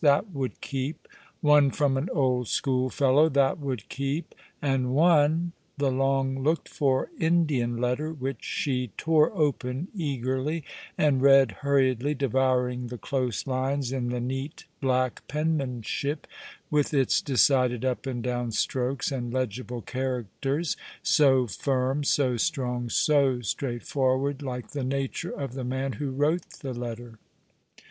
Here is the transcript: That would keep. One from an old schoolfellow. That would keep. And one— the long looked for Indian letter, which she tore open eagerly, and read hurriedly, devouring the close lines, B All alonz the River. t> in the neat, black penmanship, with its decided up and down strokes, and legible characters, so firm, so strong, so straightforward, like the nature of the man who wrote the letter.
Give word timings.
That 0.01 0.31
would 0.31 0.61
keep. 0.61 1.07
One 1.41 1.69
from 1.69 1.95
an 1.95 2.09
old 2.11 2.47
schoolfellow. 2.47 3.29
That 3.29 3.59
would 3.59 3.87
keep. 3.87 4.33
And 4.59 4.95
one— 4.95 5.51
the 5.77 5.91
long 5.91 6.41
looked 6.41 6.67
for 6.67 7.11
Indian 7.19 7.77
letter, 7.77 8.11
which 8.11 8.43
she 8.43 8.87
tore 8.97 9.31
open 9.37 9.89
eagerly, 9.93 10.63
and 10.97 11.21
read 11.21 11.51
hurriedly, 11.61 12.15
devouring 12.15 12.87
the 12.87 12.97
close 12.97 13.45
lines, 13.45 13.91
B 13.91 13.95
All 13.97 14.01
alonz 14.01 14.05
the 14.05 14.05
River. 14.07 14.09
t> 14.09 14.17
in 14.17 14.27
the 14.27 14.27
neat, 14.33 14.65
black 14.81 15.27
penmanship, 15.27 16.25
with 16.71 16.95
its 16.95 17.21
decided 17.21 17.85
up 17.85 18.07
and 18.07 18.23
down 18.23 18.51
strokes, 18.51 19.11
and 19.11 19.31
legible 19.31 19.83
characters, 19.83 20.75
so 21.03 21.45
firm, 21.45 22.03
so 22.03 22.37
strong, 22.37 22.89
so 22.89 23.41
straightforward, 23.41 24.41
like 24.41 24.71
the 24.71 24.83
nature 24.83 25.29
of 25.29 25.53
the 25.53 25.63
man 25.63 25.91
who 25.93 26.09
wrote 26.09 26.49
the 26.61 26.73
letter. 26.73 27.19